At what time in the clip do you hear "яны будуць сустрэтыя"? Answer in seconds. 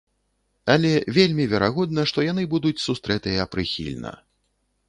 2.31-3.47